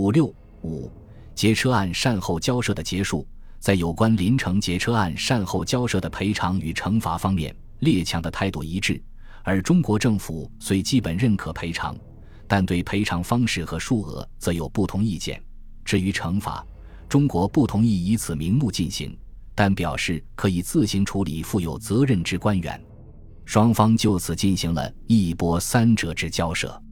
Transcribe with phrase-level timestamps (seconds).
[0.00, 0.90] 五六五
[1.34, 8.98] 劫车案善后交涉的结束，在有关临城劫车案善后交涉的赔偿与惩罚方面，列强的态度一致，
[9.42, 11.94] 而中国政府虽基本认可赔偿，
[12.48, 15.38] 但对赔偿方式和数额则有不同意见。
[15.84, 16.64] 至于惩罚，
[17.06, 19.14] 中国不同意以此名目进行，
[19.54, 22.82] 但表示可以自行处理负有责任之官员。
[23.44, 26.82] 双方就此进行了一波三折之交涉。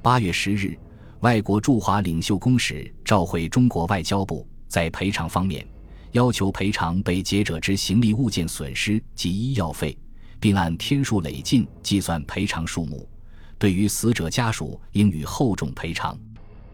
[0.00, 0.78] 八月十日，
[1.22, 5.64] 外国驻华领袖公使召回中国外交部，在赔偿方面
[6.10, 9.96] 要求赔偿被劫者之行李物件损失及医药费，
[10.40, 13.08] 并按天数累进计算赔偿数目。
[13.56, 16.18] 对于死者家属，应予厚重赔偿。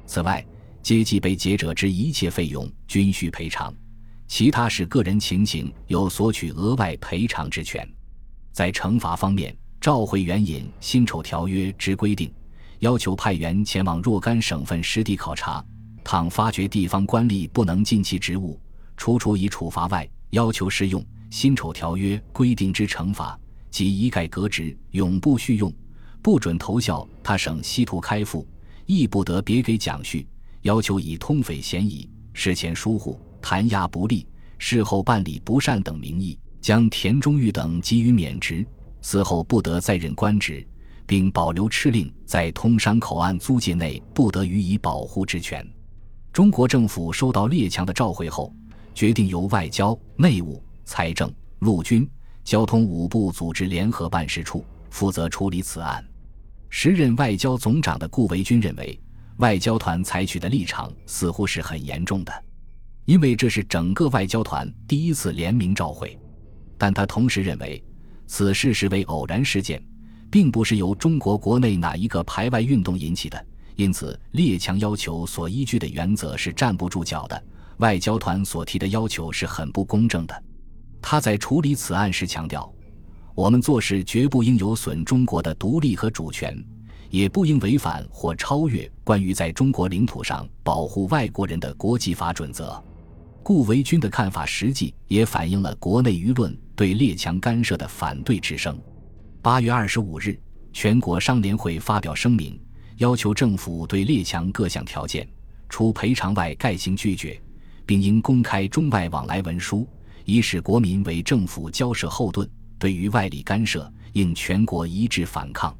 [0.06, 0.42] 此外，
[0.82, 3.74] 接济被劫者之一切费用均需赔偿，
[4.28, 7.86] 其他使个人情形有索取额外赔偿之权。
[8.50, 12.32] 在惩罚方面，召回援引《辛丑条约》之规定，
[12.80, 15.64] 要求派员前往若干省份实地考察。
[16.04, 18.58] 倘发觉地方官吏不能尽其职务，
[18.96, 23.38] 除处以处罚外，要求适用《辛丑条约》规定之惩罚，
[23.70, 25.70] 即一概革职，永不续用，
[26.22, 28.46] 不准投效他省稀土开复，
[28.86, 30.26] 亦不得别给奖恤。
[30.62, 34.26] 要求以通匪嫌疑、事前疏忽、弹压不力、
[34.58, 38.66] 事后办理不善等名义，将田中玉等给予免职，
[39.02, 40.66] 死后不得再任官职，
[41.08, 45.66] 并保留敕令在通商口岸租界内不得予以保护之权。
[46.32, 48.54] 中国政府收到列强的召回后，
[48.94, 52.08] 决定由外交、内务、财政、陆军、
[52.44, 56.06] 交通五部组织联合办事处负责处理此案。
[56.68, 59.00] 时任外交总长的顾维钧认为。
[59.38, 62.44] 外交团采取的立场似乎是很严重的，
[63.04, 66.18] 因为这是整个外交团第一次联名召回。
[66.76, 67.80] 但他同时认为，
[68.26, 69.80] 此事实为偶然事件，
[70.30, 73.46] 并不是由中国国内哪一个排外运动引起的。
[73.76, 77.42] 因此，列强要求所依据的原则是站不住脚的。
[77.78, 80.42] 外交团所提的要求是很不公正的。
[81.00, 82.72] 他在处理此案时强调
[83.36, 86.60] ：“我们做事绝不应有损中国的独立和主权。”
[87.10, 92.84] 也不应违反或超越关于在中国领土上保护外国人的国际法准则。
[93.42, 98.78] 顾维钧的看法实际也反映了国内舆论对列强干涉的反对之声。
[99.48, 100.38] 八月二十五日，
[100.74, 102.60] 全国商联会发表声明，
[102.98, 105.26] 要求政府对列强各项条件，
[105.70, 107.40] 除赔偿外概行拒绝，
[107.86, 109.88] 并应公开中外往来文书，
[110.26, 112.46] 以使国民为政府交涉后盾。
[112.78, 115.74] 对于外力干涉，应全国一致反抗。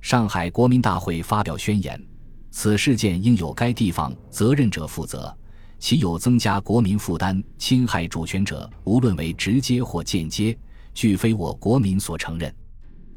[0.00, 2.02] 上海国民大会发表宣言，
[2.50, 5.36] 此事件应有该地方责任者负责，
[5.78, 10.58] 其有增加国民负担、侵害主权者，无论为直接或间接，
[10.94, 12.50] 俱非我国民所承认。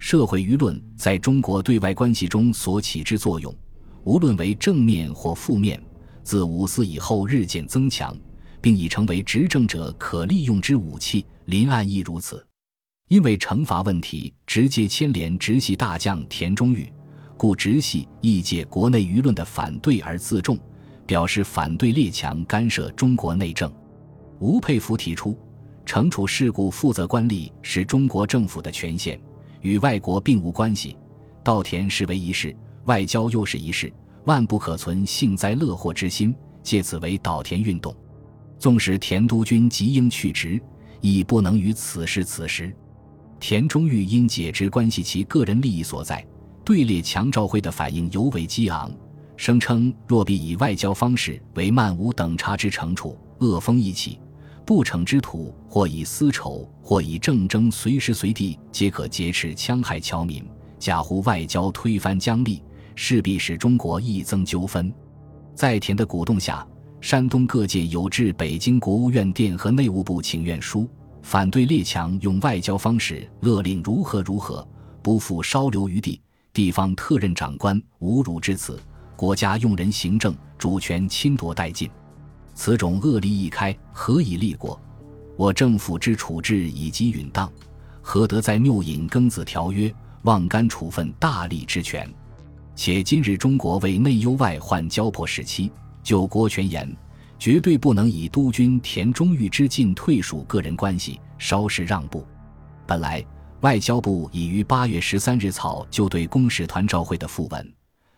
[0.05, 3.51] 社会舆论在中国对外关系中所起之作用，
[4.03, 5.81] 无论为正面或负面，
[6.21, 8.15] 自五四以后日渐增强，
[8.61, 11.25] 并已成为执政者可利用之武器。
[11.45, 12.45] 临案亦如此。
[13.07, 16.87] 因为惩罚问题直接牵连直系大将田中玉，
[17.35, 20.55] 故直系亦借国内舆论的反对而自重，
[21.07, 23.73] 表示反对列强干涉中国内政。
[24.37, 25.35] 吴佩孚提出，
[25.83, 29.19] 惩处事故负责官吏是中国政府的权限，
[29.65, 30.95] 与外国并无关系。
[31.43, 32.55] 稻田视为一事，
[32.85, 33.91] 外交又是一事，
[34.25, 37.93] 万不可存幸灾乐祸之心，借此为稻田运动。
[38.59, 40.61] 纵使田督军即应去职，
[41.01, 42.71] 亦不能与此事此时。
[43.39, 46.23] 田中玉因解职关系其个人利益所在，
[46.63, 48.91] 对列强召会的反应尤为激昂，
[49.35, 54.19] 声称若必以外交方式为漫无等差之惩处，恶风一起，
[54.65, 60.43] 不惩之徒或以私仇，或以政争，随时随地皆可劫持戕害侨民，
[60.79, 62.63] 假呼外交推翻疆力，
[62.95, 64.91] 势必使中国益增纠纷。
[65.53, 66.67] 在田的鼓动下，
[66.99, 70.89] 山东各界有致北京国务院电和内务部请愿书。
[71.21, 74.67] 反对列强用外交方式勒令如何如何，
[75.01, 76.19] 不复稍留余地。
[76.53, 78.79] 地方特任长官侮辱至此，
[79.15, 81.89] 国家用人行政主权侵夺殆尽。
[82.55, 84.79] 此种恶例一开，何以立国？
[85.37, 87.51] 我政府之处置以及允当，
[88.01, 89.93] 何得在谬引庚子条约，
[90.23, 92.09] 妄干处分大吏之权？
[92.73, 95.71] 且今日中国为内忧外患交迫时期，
[96.01, 96.91] 就国权言。
[97.37, 102.25] 绝对不能以督军田中玉之进退属个人关系稍事让步。
[102.87, 103.23] 本来
[103.59, 107.73] 外交部已于八月十三日草就对公使团召会的复文，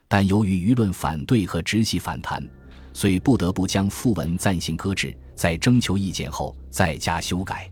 [0.07, 2.47] 但由于舆论反对和直系反弹，
[2.99, 7.69] 遂不得不将复文暂行搁置，在征求意见后再加修改。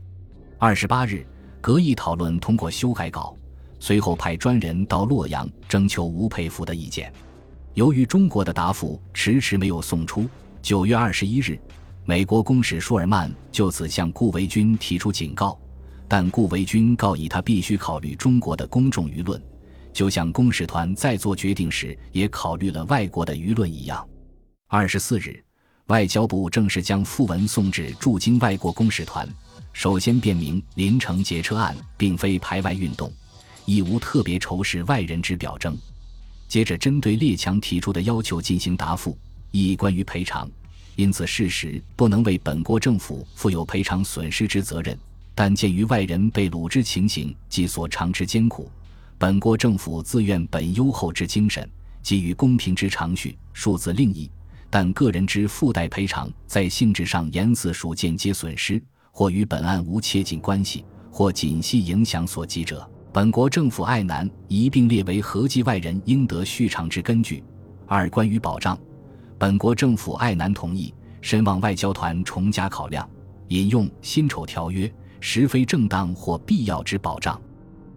[0.60, 1.26] 二十八日，
[1.60, 3.36] 革议讨论通过修改稿，
[3.80, 7.12] 随后派专人到洛阳征求吴佩孚的意见。
[7.74, 10.30] 由于中国的答复迟迟没有送出，
[10.62, 11.60] 九月二十一日，
[12.06, 15.60] 美国公使舒尔曼就此向顾维钧提出警告，
[16.08, 19.42] 但顾维钧告以他必须考虑中国的公众舆论，
[19.92, 24.08] 就像公使团在做决定时也考虑了外国的舆论一样。
[24.68, 25.42] 二十四日，
[25.88, 29.30] 外交部正式将复文送至驻京外国公使团，
[29.74, 33.14] 首先辨明临城劫车案并非排外运动，
[33.66, 35.78] 亦无特别仇视外人之表征。
[36.48, 39.16] 接着，针对列强提出的要求进行答复，
[39.52, 40.50] 亦关于赔偿。
[40.96, 44.98] 因此，事实不能为本国政府负有赔偿损失之责任。
[45.36, 48.70] 但鉴于外人被掳之情形及所尝之艰苦，
[49.20, 51.70] 本国政府自愿本优厚之精神，
[52.02, 54.28] 给予公平之常序，数字另议。
[54.78, 62.86] 但个人之附带赔偿，在性质上言辞属间接损失，或与本案无切近关系，或仅系影响所及者。
[63.14, 67.42] 本国政府爱难一并列为合计外人应得续偿之根据。
[67.88, 68.78] 二、关于保障，
[69.38, 73.10] 本国政府爱难同意，深望外交团重加考量，
[73.48, 77.42] 引用辛丑条约，实非正当或必要之保障。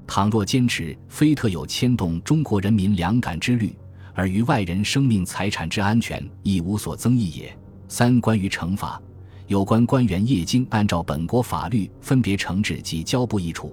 [0.06, 3.76] 倘若坚持非特有牵动中国人民两感之虑，
[4.18, 7.56] 而于外人生命财产之安全亦无所增益也。
[7.86, 9.00] 三、关于惩罚，
[9.46, 13.72] 有关官员业经按照本国法律分别惩治及交部议处。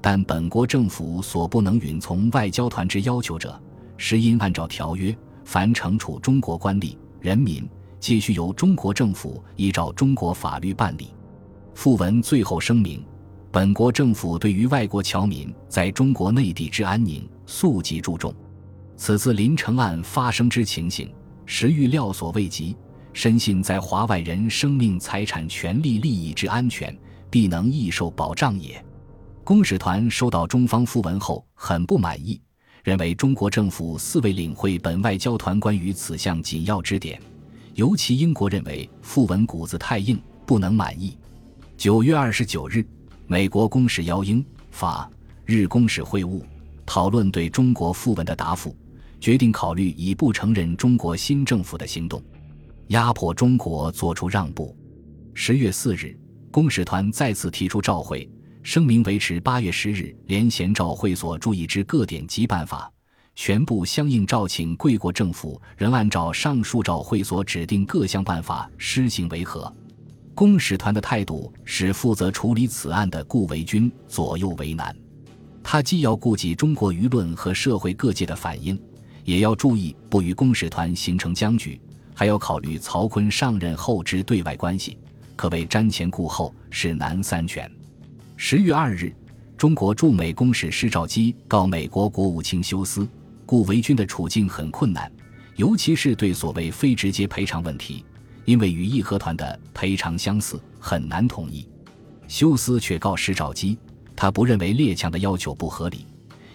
[0.00, 3.56] 但本国政府所不能允从外交团之要求者，
[3.96, 7.64] 实应按照条约，凡惩处中国官吏、人民，
[8.00, 11.14] 皆须由中国政府依照中国法律办理。
[11.72, 13.00] 附文最后声明，
[13.52, 18.34] 本国政府对于外国侨民在中国内地之安宁，素极注重。
[18.96, 21.12] 此次林城案发生之情形，
[21.46, 22.76] 实欲料所未及，
[23.12, 26.96] 深信在华外人生命、财产、权利、利益之安全，
[27.28, 28.82] 必能易受保障也。
[29.42, 32.40] 公使团收到中方复文后很不满意，
[32.82, 37.20] 认为中国政府似未领会本外交团关于此项紧要之点，
[37.74, 41.18] 尤其英国认为复文骨子太硬，不能满意。
[41.76, 42.86] 九月二十九日，
[43.26, 45.10] 美国公使邀英、法、
[45.44, 46.40] 日公使会晤，
[46.86, 48.74] 讨论对中国复文的答复，
[49.24, 52.22] 决定考虑以不承认中国新政府的行动，
[52.88, 54.76] 压迫中国做出让步。
[55.32, 56.14] 十月四日，
[56.50, 58.30] 公使团再次提出召会。
[58.62, 62.92] 声明维持八月十日联衔照会所注意之各点及办法，
[63.34, 69.74] 全部相应召请贵国政府仍按照上述照会所指定各项办法施行维和？
[70.34, 74.94] 公使团的态度使负责处理此案的顾维钧左右为难。
[75.62, 78.78] 他既要顾及中国舆论和社会各界的反应，
[79.24, 81.80] 也要注意不与公使团形成僵局，
[82.14, 84.96] 还要考虑曹锟上任后之对外关系，
[85.34, 87.70] 可谓瞻前顾后，是难三全。
[88.36, 89.14] 十月二日，
[89.56, 93.08] 中国驻美公使施肇基告美国国务卿休斯，
[93.46, 95.10] 顾维钧的处境很困难，
[95.56, 98.04] 尤其是对所谓非直接赔偿问题，
[98.44, 101.66] 因为与义和团的赔偿相似，很难统一。
[102.26, 103.78] 休斯却告施肇基，
[104.16, 106.06] 他不认为列强的要求不合理，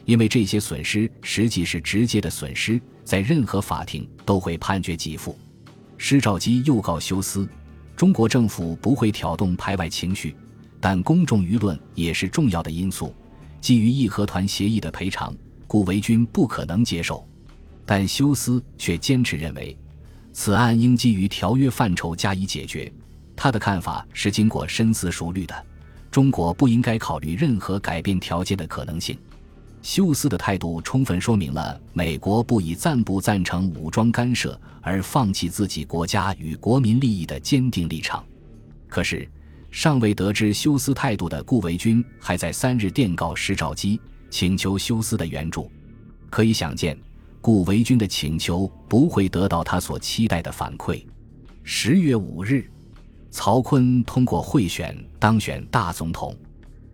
[0.06, 5.38] 因为这些损失实际是直接的损失，在任何法庭都会判决给付。
[5.98, 7.48] 施肇基又告休斯，
[7.96, 10.36] 中国政府不会挑动排外情绪。
[10.82, 13.14] 但公众舆论也是重要的因素。
[13.60, 15.36] 基于义和团协议的赔偿，
[15.68, 17.28] 顾维钧不可能接受。
[17.86, 19.78] 但休斯却坚持认为，
[20.32, 22.90] 此案应基于条约范畴加以解决。
[23.36, 25.66] 他的看法是经过深思熟虑的。
[26.10, 29.18] 中国不应该考虑任何改变条件的可能性。
[29.82, 38.24] 休斯的态度充分说明了美国不以暂不赞成武装干涉而放弃自己国家与国民利益的坚定立场。
[38.88, 39.28] 可是。
[39.72, 45.72] 尚未得知休斯态度的顾维钧，还在三日电告石兆基，请求休斯的援助。
[46.32, 46.98] 可以想见，
[47.40, 51.06] 顾维钧的请求不会得到他所期待的反馈。
[51.62, 52.68] 十月五日，
[53.30, 56.36] 曹锟通过贿选当选大总统。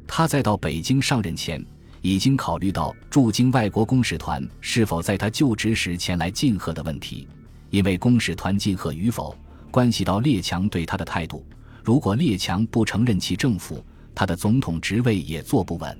[0.05, 1.65] 他在到北京上任前，
[2.05, 7.27] 已经考虑到驻京外国公使团是否在他就职时前来进贺的问题，
[7.71, 9.35] 因为公使团进贺与否，
[9.71, 11.43] 关系到列强对他的态度。
[11.83, 13.83] 如果列强不承认其政府，
[14.13, 15.99] 他的总统职位也坐不稳。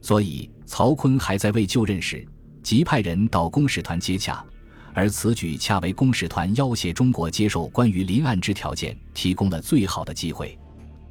[0.00, 2.24] 所以，曹锟还在未就任时，
[2.62, 4.44] 即派人到公使团接洽，
[4.94, 10.56] 而此举恰为公使团要挟中国接受关于临案之条件提供了最好的机会。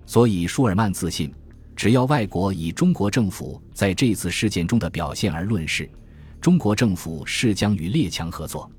[0.05, 1.33] 所以，舒尔曼自信，
[1.81, 5.89] 只要外国以中国政府在这次事件中的表现而论事，
[6.39, 8.69] 中国政府是将与列强合作。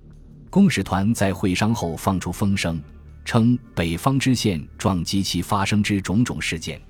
[0.48, 2.80] 公使团在会商后放出风声。
[3.24, 6.80] 称北方知县撞击其发生之种种事件，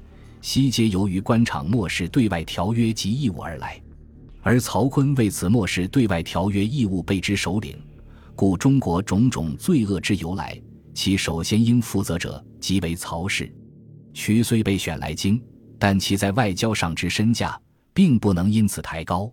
[0.43, 3.81] 悉皆由于官场漠视对外条约及义务而来，
[4.43, 7.75] 而曹锟为此漠视对外条约义务被之首领，
[8.37, 10.61] 故中国种种罪恶之由来，
[10.93, 13.51] 其首先应负责者即为曹氏。
[14.13, 15.43] 徐虽被选来京，
[15.85, 17.61] 但其在外交上之身价，
[17.93, 19.29] 并不能因此抬高。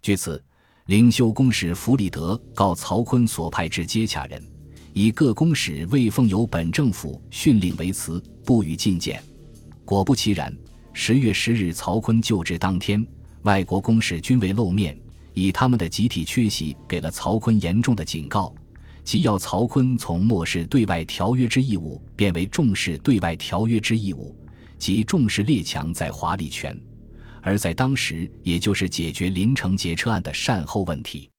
[0.00, 0.42] 据此，
[0.86, 4.42] 领袖公使弗里德告曹锟所派之接洽人，
[4.94, 9.22] 以各公使未奉有本政府训令为辞，不予觐见。
[9.84, 10.50] 果不其然，
[10.94, 13.06] 十月十日曹锟就职当天，
[13.42, 14.98] 外国公使均未露面。
[15.34, 18.54] 以他们的集体缺席，给了曹锟严重的警告，
[19.04, 24.34] 即要曹锟从漠视对外条约之义务，变为重视对外条约之义务，
[24.82, 26.76] 即重视列强在华利权。
[27.40, 31.30] 而在当时，也就是解决林城劫车案的善后问题，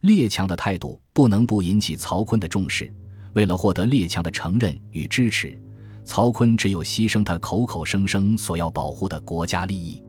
[0.00, 2.90] 列强的态度不能不引起曹锟的重视。
[3.34, 5.60] 为了获得列强的承认与支持，
[6.06, 10.02] 曹锟只有牺牲他口口声声所要保护的国家利益。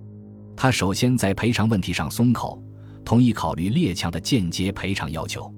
[0.55, 2.63] 他首先在赔偿问题上松口。
[3.03, 5.53] 同意考虑列强的间接赔偿要求，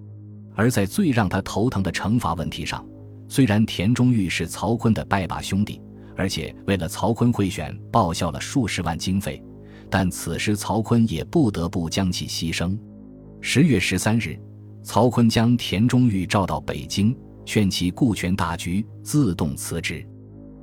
[0.56, 2.84] 而在最让他头疼的惩罚问题上，
[3.28, 5.80] 虽然田中玉是曹锟的拜把兄弟，
[6.20, 9.42] 而且为了曹锟贿选报销了数十万经费，
[9.90, 12.78] 但此时曹锟也不得不将其牺牲。
[13.40, 14.38] 十月十三日，
[14.84, 20.06] 曹锟将田中玉召到北京，劝其顾全大局，自动辞职。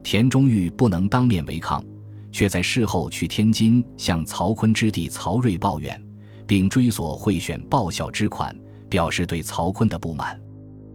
[0.03, 1.83] 田中玉不能当面违抗，
[2.31, 5.99] 却在事后去天津向曹锟之弟曹睿抱怨。
[6.47, 8.55] 并追索贿选报销之款，
[8.89, 10.39] 表示对曹锟的不满。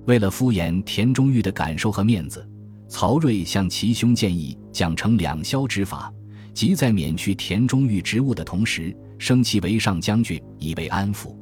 [0.06, 2.48] 为了敷衍田中玉的感受和面子，
[2.92, 6.14] 曹睿向其兄建议讲成两宵之法，
[6.54, 11.34] 即在免去田中玉职务的同时，升其为上将军，以为安抚。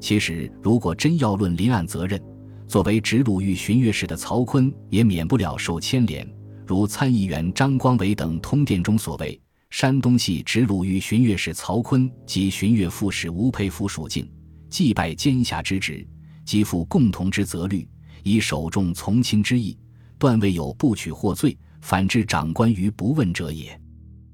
[0.00, 2.22] 其实，如果真要论临案责任，
[2.68, 6.24] 作为直鲁豫巡阅使的曹锟也免不了受牵连。
[6.64, 9.38] 如参议员张光伟等通电中所谓。
[9.70, 14.30] 山东系直鲁豫巡阅使曹锟及巡阅副使吴佩孚属境，
[14.70, 16.06] 祭拜监辖之职，
[16.44, 17.84] 即负共同之责律，
[18.22, 19.76] 以守重从轻之意，
[20.18, 23.78] 断未有不取获罪，反之长官于不问者也。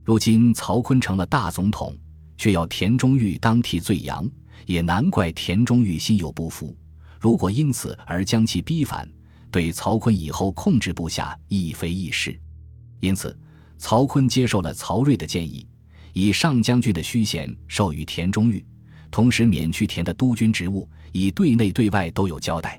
[0.05, 1.97] 如今曹锟成了大总统，
[2.37, 4.29] 却要田中玉当替罪羊，
[4.67, 6.77] 也难怪田中玉心有不服。
[7.19, 9.09] 如果因此而将其逼反，
[9.51, 12.39] 对曹锟以后控制部下亦非易事。
[13.01, 13.37] 因此。
[13.83, 15.67] 曹锟接受了曹睿的建议，
[16.13, 18.63] 以上将军的虚衔授予田中玉，
[19.11, 22.79] 同时免去田的督军职务，以对内对外都有交代。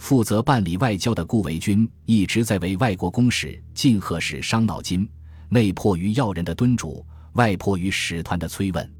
[0.00, 5.06] 负责办理外交的顾维钧一直在为外国公使、进贺使伤脑筋，
[5.50, 7.04] 内迫于要人的敦嘱，
[7.34, 8.94] 外迫于使团的催问。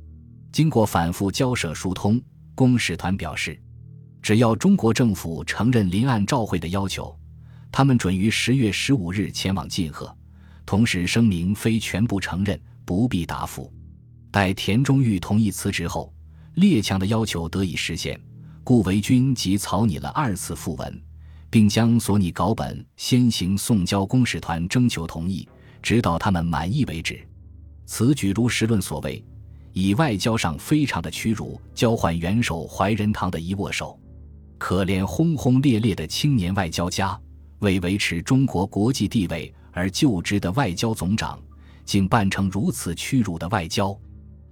[0.52, 2.20] 经过反复交涉疏通，
[2.54, 3.58] 公使团表示，
[4.20, 7.18] 只要中国政府承认临案召会的要求，
[7.72, 10.14] 他们准于十月十五日前往进贺。
[10.66, 13.72] 同时声明，非全部承认，不必答复。
[14.30, 16.12] 待田中玉同意辞职后，
[16.56, 18.20] 列强的要求得以实现。
[18.62, 21.02] 顾维钧即草拟了二次复文，
[21.48, 25.48] 并将所拟稿本先行送交公使团征求同意，
[25.82, 27.20] 直到他们满意为止。
[27.86, 29.24] 此举如时论所谓，
[29.72, 33.98] 以外交上非常的屈辱，交换元首怀仁堂的一握手。
[34.58, 37.18] 可怜轰轰烈烈的青年外交家，
[37.60, 39.52] 为维持中国国际地位。
[39.72, 41.38] 而就职的外交总长，
[41.84, 43.96] 竟办成如此屈辱的外交。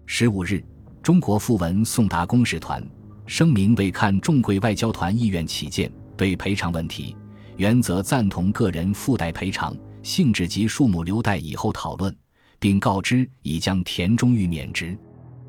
[0.07, 0.65] 十五日，
[1.03, 2.81] 中国复文送达公使团，
[3.29, 7.15] 声明为看众贵外交团意愿起见，对赔偿问题
[7.59, 12.17] 原则赞同个人附带赔偿，性质及数目留待以后讨论，
[12.59, 14.97] 并告知已将田中玉免职。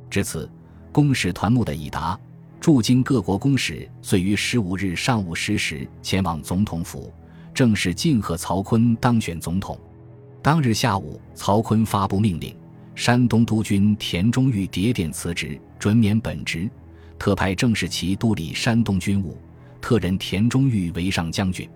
[0.09, 0.51] 至此，
[0.91, 2.19] 公使团目的已达，
[2.59, 7.11] 驻京各国公使遂于十五日上午十时前往总统府。
[7.53, 9.79] 正式敬贺曹锟当选总统。
[10.41, 12.53] 当日下午，曹锟发布命令，
[12.93, 16.69] 山东督军田中玉迭电辞职，准免本职，
[17.19, 19.37] 特派郑士琦督理山东军务，
[19.81, 21.69] 特任田中玉为上将军。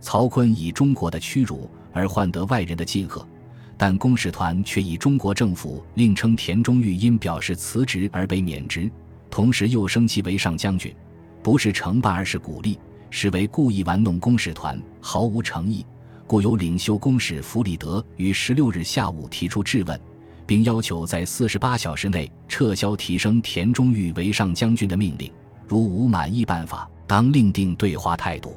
[0.00, 3.24] 曹锟以中国的屈辱而换得外人的敬贺，
[3.76, 8.90] 但公使团却以中国政府另称田中玉因表示辞职而被免职，
[9.30, 10.94] 同时又升其为上将军，
[11.42, 12.78] 不是惩办而是鼓励。
[13.10, 15.84] 实为故意玩弄公使团，毫无诚意，
[16.26, 20.00] 故由领袖公使弗里德于十六日下午提出质问，
[20.48, 25.30] 并要求在四十八小时内撤销提升田中玉为上将军的命令。
[25.66, 28.56] 如无满意办法，当另定对华态度。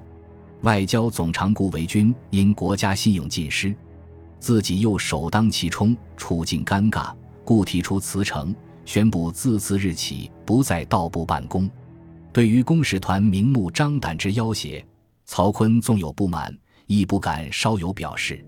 [0.61, 3.75] 外交总长顾维钧因国家信用尽失，
[4.39, 8.55] 自己又首当其冲，处境尴尬，故提出辞呈，
[8.85, 11.69] 宣布自次日起不在道部办公。
[12.31, 14.81] 对于公使团明目张胆之要挟，
[15.25, 16.57] 曹锟纵有不满，
[16.87, 18.41] 亦不敢稍有表示。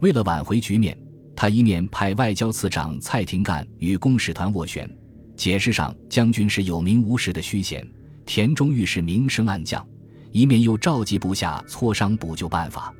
[0.00, 0.96] 为了挽回局面，
[1.36, 4.90] 他一面派外交次长蔡廷干与公使团斡旋，
[5.36, 7.86] 解释上将军是有名无实的虚衔，
[8.24, 9.86] 田中玉是明升暗降；
[10.32, 12.92] 一面又召集部下磋商补救办法。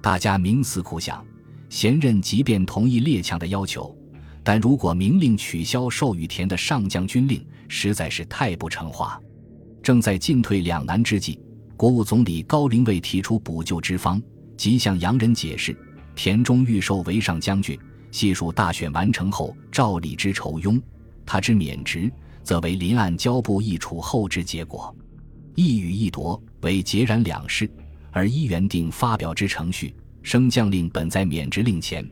[0.00, 1.22] 大家冥思苦想，
[1.68, 3.94] 贤任即便同意列强的要求，
[4.42, 9.20] 但如果明令取消授予田的上将军令，实在是太不成话。
[9.82, 11.38] 正在进退两难之际，
[11.76, 14.22] 国务总理高林卫提出补救之方，
[14.56, 15.76] 即向洋人解释：
[16.14, 17.78] 田中预授为上将军，
[18.10, 20.80] 系属大选完成后照例之酬庸，
[21.26, 22.10] 他之免职，
[22.42, 24.94] 则为临案交部议处后之结果。
[25.54, 27.70] 一与一夺为截然两事，
[28.10, 32.08] 而依原定发表之程序，升将令本在免职令前，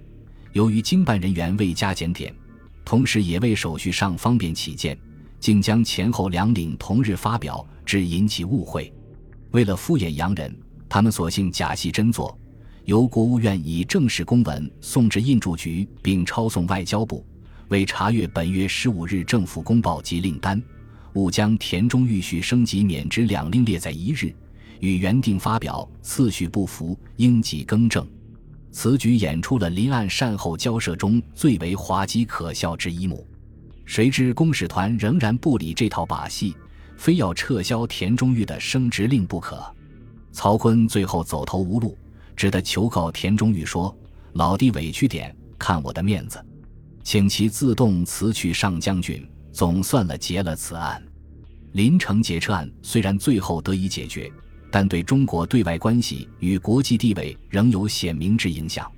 [0.53, 2.35] 由于经办人员未加检点，
[2.85, 4.99] 同时也为手续上方便起见，
[5.41, 8.93] 竟将前后两令同日发表，致引起误会。
[9.51, 10.57] 为了敷衍洋人，
[10.89, 12.39] 他们索性假戏真做，
[12.85, 17.25] 由国务院以正式公文送至印铸局，并抄送外交部，
[17.69, 20.61] 为查阅本月十五日政府公报及令单。
[21.15, 24.35] 误将田中玉婿升级免职两令列在一日，
[24.81, 28.07] 与原定发表次序不符，应即更正。
[28.73, 33.27] 此举演出了临案善后交涉中最为滑稽可笑之一幕。
[33.85, 36.57] 谁知公使团仍然不理这套把戏，
[36.97, 39.63] 非要撤销田中玉的升职令不可。
[40.33, 41.99] 曹锟最后走投无路，
[42.37, 43.97] 只得求告田中玉说
[44.35, 46.45] ：“老弟委屈点，看我的面子，
[47.03, 51.03] 请其自动辞去上将军。”总算了结了此案，
[51.73, 54.33] 林城劫车案虽然最后得以解决，
[54.71, 58.91] 但对中国对外关系与国际地位仍有显明之影响。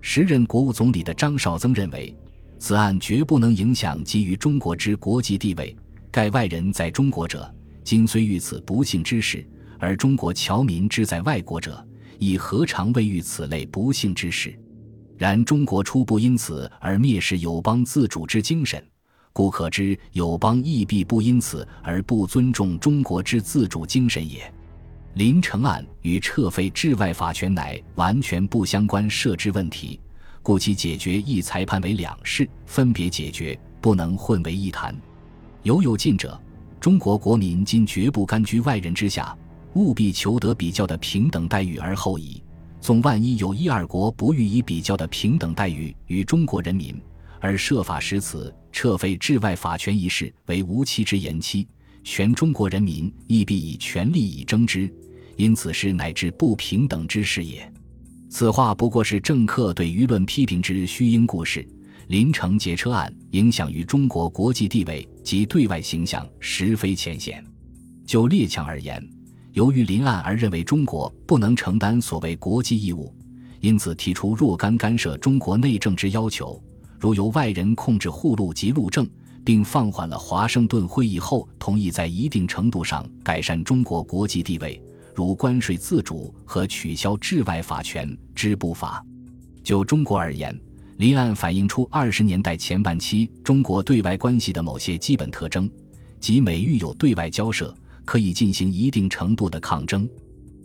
[0.00, 2.16] 时任国务总理的张绍曾认为，
[2.58, 5.76] 此案绝不能影响基于中国之国际地位。
[6.10, 9.46] 盖外人在中国者，今虽遇此不幸之事，
[9.78, 11.86] 而中国侨民之在外国者，
[12.20, 14.54] 亦何尝未遇此类不幸之事？
[15.16, 18.82] 然中国初不因此而蔑视友邦自主之精神。
[19.32, 24.52] 故可知，友邦亦必不因此而不尊重中国之自主精神也。
[25.14, 29.98] 林承案与撤废治外法权乃完全不相关设置问题，
[30.42, 34.94] 故其解决亦裁判为两事，分别解决，不能混为一谈。
[35.62, 36.38] 犹有近者，
[36.78, 39.34] 中国国民今绝不甘居外人之下，
[39.74, 42.42] 务必求得比较的平等待遇而后已。
[42.80, 47.00] 纵万一有一二国不予以比较的平等待遇与中国人民。
[47.40, 51.66] 而设法使此撤废治外法权一事为无期之延期，
[52.04, 54.92] 全中国人民亦必以全力以争之，
[55.36, 57.72] 因此是乃至不平等之事也。
[58.28, 61.66] 此话不过是政客对舆论批评之虚应故事。
[62.08, 67.44] 临城劫车案影响于中国国际地位及对外形象实非浅显。
[68.04, 69.02] 就列强而言，
[69.52, 73.12] 由于临案而认为中国不能承担所谓国际义务，
[73.60, 76.62] 因此提出若干干涉中国内政之要求。
[76.98, 79.08] 如由外人控制护路及路政，
[79.44, 84.80] 并放缓了华盛顿会议后同意在一定程度上改善中国国际地位，
[85.14, 89.04] 如关税自主和取消治外法权之不法。
[89.64, 90.54] 就中国而言，
[90.98, 95.68] 离案反映出二十年代前半期中国对外关系的某些基本特征，
[96.20, 97.74] 即每遇有对外交涉，
[98.10, 100.08] 可以进行一定程度的抗争。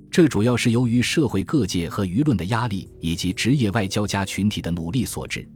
[0.09, 5.47] 这主要是由于社会各界和舆论的压力，以及职业外交家群体的努力所致。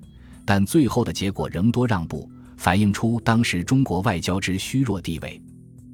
[0.46, 5.42] 但最后的结果仍多让步，反映出当时中国外交之虚弱地位。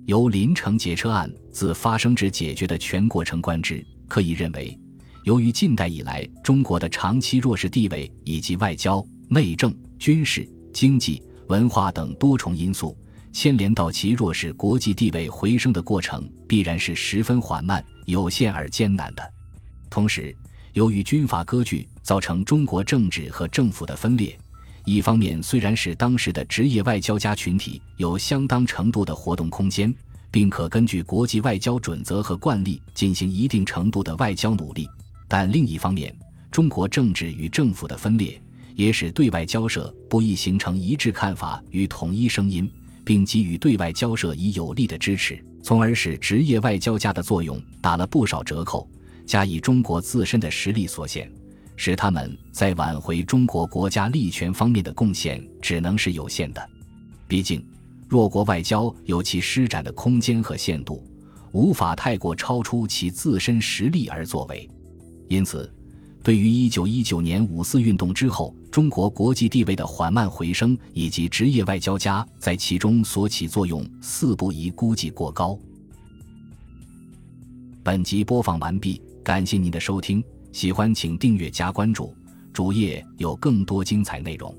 [0.05, 4.77] 由林城劫车案自发生至解决的全过程观之，可以认为，
[5.23, 12.97] 由于近代以来中国的长期弱势地位以及外交、内政、军事、经济、文化等多重因素
[13.35, 19.33] 牵连到其弱势国际地位回升的过程，必然是十分缓慢、有限而艰难的。
[19.89, 20.33] 同时，
[20.71, 24.39] 由于军阀割据，造成中国政治和政府的分裂。
[24.85, 29.93] 一方面，虽然使当时的职业外交家群体有相当程度的活动空间，
[30.31, 34.87] 并可根据国际外交准则和惯例进行一定程度的外交努力，
[35.27, 36.15] 但另一方面，
[36.49, 38.41] 中国政治与政府的分裂
[38.75, 42.71] 也使对外交涉不易形成一致看法与统一声音，
[43.05, 48.89] 并给予对外交涉以有力的支持，从而使职业外交家的作用打了不少折扣。
[49.25, 51.31] 加以中国自身的实力所限。
[51.77, 56.69] 使他们在挽回中国国家利权方面的贡献只能是有限的。
[57.27, 57.65] 毕竟，
[58.07, 61.03] 弱国外交有其施展的空间和限度，
[61.51, 64.69] 无法太过超出其自身实力而作为。
[65.27, 65.69] 因此，
[66.25, 75.55] 对于1919年五四运动之后中国国际地位的缓慢回升，以及职业外交家在其中所起作用，似不宜估计过高。
[77.83, 80.23] 本集播放完毕，感谢您的收听。
[80.51, 82.11] 喜欢请订阅加关注，
[82.51, 84.51] 主页有更多精彩内容。